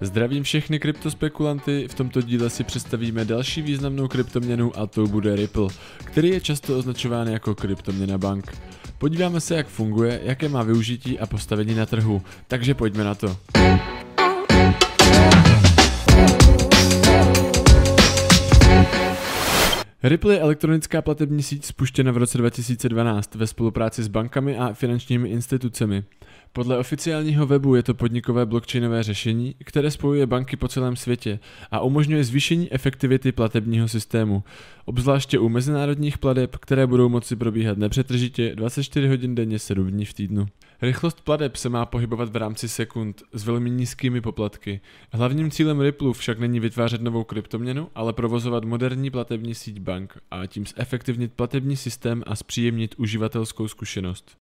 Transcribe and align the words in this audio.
Zdravím 0.00 0.42
všechny 0.42 0.78
kryptospekulanty, 0.78 1.88
v 1.88 1.94
tomto 1.94 2.22
díle 2.22 2.50
si 2.50 2.64
představíme 2.64 3.24
další 3.24 3.62
významnou 3.62 4.08
kryptoměnu 4.08 4.78
a 4.78 4.86
to 4.86 5.06
bude 5.06 5.36
Ripple, 5.36 5.68
který 6.04 6.28
je 6.28 6.40
často 6.40 6.78
označován 6.78 7.28
jako 7.28 7.54
kryptoměna 7.54 8.18
bank. 8.18 8.58
Podíváme 8.98 9.40
se, 9.40 9.54
jak 9.54 9.66
funguje, 9.66 10.20
jaké 10.22 10.48
má 10.48 10.62
využití 10.62 11.18
a 11.18 11.26
postavení 11.26 11.74
na 11.74 11.86
trhu, 11.86 12.22
takže 12.48 12.74
pojďme 12.74 13.04
na 13.04 13.14
to. 13.14 13.36
Ripple 20.08 20.34
je 20.34 20.40
elektronická 20.40 21.02
platební 21.02 21.42
síť 21.42 21.64
spuštěna 21.64 22.12
v 22.12 22.16
roce 22.16 22.38
2012 22.38 23.34
ve 23.34 23.46
spolupráci 23.46 24.02
s 24.02 24.08
bankami 24.08 24.58
a 24.58 24.72
finančními 24.72 25.28
institucemi. 25.28 26.04
Podle 26.52 26.78
oficiálního 26.78 27.46
webu 27.46 27.74
je 27.74 27.82
to 27.82 27.94
podnikové 27.94 28.46
blockchainové 28.46 29.02
řešení, 29.02 29.54
které 29.64 29.90
spojuje 29.90 30.26
banky 30.26 30.56
po 30.56 30.68
celém 30.68 30.96
světě 30.96 31.38
a 31.70 31.80
umožňuje 31.80 32.24
zvýšení 32.24 32.72
efektivity 32.72 33.32
platebního 33.32 33.88
systému, 33.88 34.44
obzvláště 34.84 35.38
u 35.38 35.48
mezinárodních 35.48 36.18
plateb, 36.18 36.56
které 36.56 36.86
budou 36.86 37.08
moci 37.08 37.36
probíhat 37.36 37.78
nepřetržitě 37.78 38.54
24 38.54 39.08
hodin 39.08 39.34
denně 39.34 39.58
7 39.58 39.86
dní 39.86 40.04
v 40.04 40.14
týdnu. 40.14 40.46
Rychlost 40.82 41.20
plateb 41.20 41.56
se 41.56 41.68
má 41.68 41.86
pohybovat 41.86 42.28
v 42.28 42.36
rámci 42.36 42.68
sekund 42.68 43.22
s 43.32 43.44
velmi 43.44 43.70
nízkými 43.70 44.20
poplatky. 44.20 44.80
Hlavním 45.12 45.50
cílem 45.50 45.80
Ripple 45.80 46.12
však 46.12 46.38
není 46.38 46.60
vytvářet 46.60 47.02
novou 47.02 47.24
kryptoměnu, 47.24 47.88
ale 47.94 48.12
provozovat 48.12 48.64
moderní 48.64 49.10
platební 49.10 49.54
síť 49.54 49.80
bank 49.80 50.18
a 50.30 50.46
tím 50.46 50.64
zefektivnit 50.76 51.32
platební 51.32 51.76
systém 51.76 52.22
a 52.26 52.36
zpříjemnit 52.36 52.94
uživatelskou 52.98 53.68
zkušenost. 53.68 54.36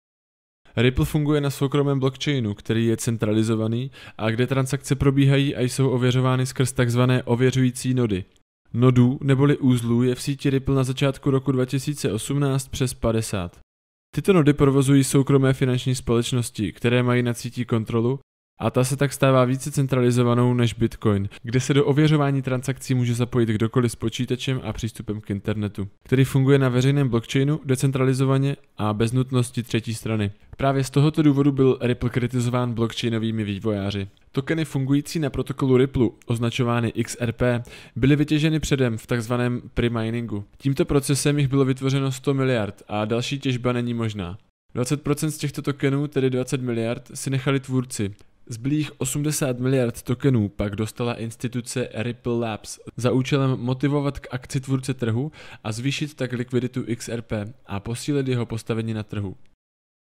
Ripple 0.76 1.06
funguje 1.06 1.42
na 1.42 1.50
soukromém 1.50 2.00
blockchainu, 2.00 2.54
který 2.54 2.86
je 2.86 2.98
centralizovaný 2.98 3.92
a 4.18 4.30
kde 4.30 4.48
transakce 4.48 4.96
probíhají 4.96 5.56
a 5.56 5.62
jsou 5.62 5.90
ověřovány 5.90 6.46
skrz 6.46 6.72
takzvané 6.72 7.24
ověřující 7.24 7.94
nody. 7.94 8.26
Nodů 8.74 9.20
neboli 9.22 9.58
úzlů 9.58 10.04
je 10.04 10.16
v 10.16 10.22
síti 10.22 10.50
Ripple 10.50 10.76
na 10.76 10.84
začátku 10.84 11.32
roku 11.32 11.52
2018 11.52 12.68
přes 12.68 12.94
50. 12.94 13.60
Tyto 14.16 14.34
nody 14.34 14.54
provozují 14.54 15.04
soukromé 15.04 15.54
finanční 15.54 15.96
společnosti, 15.96 16.72
které 16.72 17.04
mají 17.04 17.24
na 17.24 17.34
sítí 17.34 17.66
kontrolu 17.66 18.20
a 18.60 18.70
ta 18.70 18.84
se 18.84 18.98
tak 18.98 19.14
stává 19.14 19.46
více 19.46 19.72
centralizovanou 19.72 20.54
než 20.54 20.74
Bitcoin, 20.74 21.30
kde 21.44 21.60
se 21.60 21.74
do 21.74 21.86
ověřování 21.86 22.42
transakcí 22.42 22.94
může 22.94 23.14
zapojit 23.14 23.50
kdokoliv 23.50 23.92
s 23.92 23.96
počítačem 23.96 24.62
a 24.64 24.74
přístupem 24.74 25.22
k 25.22 25.30
internetu, 25.30 25.88
který 26.04 26.24
funguje 26.24 26.60
na 26.60 26.70
veřejném 26.70 27.10
blockchainu 27.10 27.60
decentralizovaně 27.66 28.56
a 28.78 28.94
bez 28.94 29.12
nutnosti 29.12 29.64
třetí 29.64 29.94
strany. 29.94 30.32
Právě 30.58 30.84
z 30.84 30.90
tohoto 30.90 31.22
důvodu 31.22 31.52
byl 31.52 31.78
Ripple 31.82 32.10
kritizován 32.10 32.74
blockchainovými 32.74 33.44
vývojáři. 33.44 34.08
Tokeny 34.34 34.66
fungující 34.66 35.20
na 35.20 35.30
protokolu 35.30 35.78
Ripple, 35.78 36.08
označovány 36.26 36.92
XRP, 36.92 37.42
byly 37.96 38.16
vytěženy 38.16 38.60
předem 38.60 38.98
v 38.98 39.08
takzvaném 39.08 39.62
pre-miningu. 39.74 40.44
Tímto 40.58 40.86
procesem 40.86 41.40
jich 41.40 41.48
bylo 41.48 41.66
vytvořeno 41.66 42.12
100 42.12 42.34
miliard 42.34 42.84
a 42.88 43.06
další 43.06 43.40
těžba 43.40 43.74
není 43.74 43.94
možná. 43.94 44.38
20% 44.76 45.28
z 45.28 45.38
těchto 45.38 45.62
tokenů, 45.62 46.08
tedy 46.08 46.30
20 46.30 46.62
miliard, 46.62 47.12
si 47.14 47.30
nechali 47.30 47.60
tvůrci. 47.60 48.14
Zbylých 48.48 48.92
80 49.02 49.60
miliard 49.60 50.02
tokenů 50.02 50.50
pak 50.50 50.76
dostala 50.76 51.14
instituce 51.14 51.90
Ripple 51.94 52.40
Labs 52.40 52.80
za 52.98 53.12
účelem 53.12 53.60
motivovat 53.60 54.20
k 54.20 54.28
akci 54.32 54.60
tvůrce 54.60 54.94
trhu 54.94 55.32
a 55.64 55.72
zvýšit 55.72 56.14
tak 56.14 56.32
likviditu 56.32 56.86
XRP 56.96 57.32
a 57.66 57.80
posílit 57.80 58.28
jeho 58.28 58.46
postavení 58.46 58.94
na 58.94 59.04
trhu. 59.04 59.36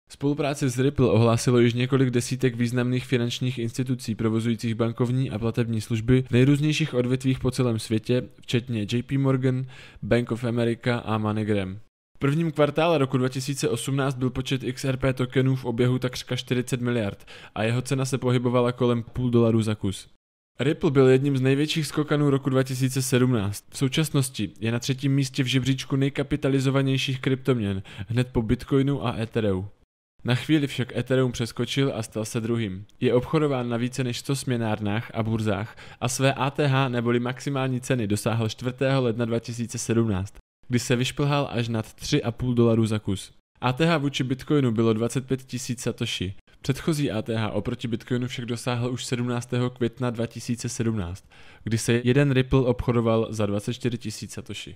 Spolupráci 0.09 0.69
s 0.69 0.79
Ripple 0.79 1.09
ohlásilo 1.09 1.59
již 1.59 1.73
několik 1.73 2.09
desítek 2.09 2.55
významných 2.55 3.05
finančních 3.05 3.59
institucí 3.59 4.15
provozujících 4.15 4.75
bankovní 4.75 5.31
a 5.31 5.39
platební 5.39 5.81
služby 5.81 6.23
v 6.27 6.31
nejrůznějších 6.31 6.93
odvětvích 6.93 7.39
po 7.39 7.51
celém 7.51 7.79
světě, 7.79 8.23
včetně 8.41 8.81
JP 8.91 9.11
Morgan, 9.11 9.65
Bank 10.03 10.31
of 10.31 10.43
America 10.43 10.97
a 10.97 11.17
MoneyGram. 11.17 11.79
V 12.15 12.19
prvním 12.19 12.51
kvartále 12.51 12.97
roku 12.97 13.17
2018 13.17 14.15
byl 14.15 14.29
počet 14.29 14.61
XRP 14.73 15.03
tokenů 15.13 15.55
v 15.55 15.65
oběhu 15.65 15.99
takřka 15.99 16.35
40 16.35 16.81
miliard 16.81 17.25
a 17.55 17.63
jeho 17.63 17.81
cena 17.81 18.05
se 18.05 18.17
pohybovala 18.17 18.71
kolem 18.71 19.03
půl 19.03 19.29
dolaru 19.29 19.61
za 19.61 19.75
kus. 19.75 20.07
Ripple 20.59 20.91
byl 20.91 21.07
jedním 21.07 21.37
z 21.37 21.41
největších 21.41 21.87
skokanů 21.87 22.29
roku 22.29 22.49
2017. 22.49 23.65
V 23.69 23.77
současnosti 23.77 24.51
je 24.59 24.71
na 24.71 24.79
třetím 24.79 25.13
místě 25.15 25.43
v 25.43 25.47
žebříčku 25.47 25.95
nejkapitalizovanějších 25.95 27.21
kryptoměn, 27.21 27.83
hned 28.07 28.27
po 28.31 28.41
Bitcoinu 28.41 29.05
a 29.05 29.17
Ethereu. 29.17 29.65
Na 30.27 30.35
chvíli 30.35 30.67
však 30.67 30.95
Ethereum 30.95 31.31
přeskočil 31.31 31.93
a 31.95 32.03
stal 32.03 32.25
se 32.25 32.41
druhým. 32.41 32.85
Je 32.99 33.13
obchodován 33.13 33.69
na 33.69 33.77
více 33.77 34.03
než 34.03 34.19
100 34.19 34.35
směnárnách 34.35 35.11
a 35.13 35.23
burzách 35.23 35.75
a 36.01 36.09
své 36.09 36.33
ATH 36.33 36.89
neboli 36.89 37.19
maximální 37.19 37.81
ceny 37.81 38.07
dosáhl 38.07 38.49
4. 38.49 38.73
ledna 38.99 39.25
2017 39.25 40.33
kdy 40.69 40.79
se 40.79 40.95
vyšplhal 40.95 41.47
až 41.51 41.67
nad 41.67 41.85
3,5 41.85 42.53
dolarů 42.53 42.85
za 42.85 42.99
kus. 42.99 43.31
ATH 43.61 43.97
vůči 43.97 44.23
Bitcoinu 44.23 44.71
bylo 44.71 44.93
25 44.93 45.53
000 45.53 45.59
satoshi. 45.77 46.33
Předchozí 46.61 47.11
ATH 47.11 47.51
oproti 47.51 47.87
Bitcoinu 47.87 48.27
však 48.27 48.45
dosáhl 48.45 48.91
už 48.91 49.05
17. 49.05 49.49
května 49.77 50.09
2017, 50.09 51.25
kdy 51.63 51.77
se 51.77 52.01
jeden 52.03 52.31
Ripple 52.31 52.61
obchodoval 52.61 53.27
za 53.29 53.45
24 53.45 53.97
000 54.21 54.31
satoshi. 54.31 54.75